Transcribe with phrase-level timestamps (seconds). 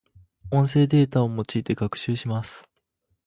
[0.49, 2.67] 音声データを用いて学習します。